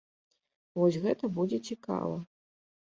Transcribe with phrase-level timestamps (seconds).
[0.79, 2.17] Вось гэта будзе цікава.